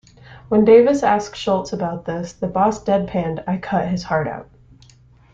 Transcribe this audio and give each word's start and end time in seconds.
When 0.49 0.65
Davis 0.65 1.03
asked 1.03 1.35
Schultz 1.35 1.71
about 1.73 2.05
this, 2.05 2.33
the 2.33 2.47
boss 2.47 2.83
dead-panned, 2.83 3.43
I 3.45 3.57
cut 3.59 3.87
his 3.87 4.01
heart 4.05 4.27
out. 4.27 4.49